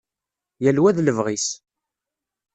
Yal 0.63 0.81
wa 0.81 0.95
d 0.95 0.97
lebɣi-s. 1.01 1.47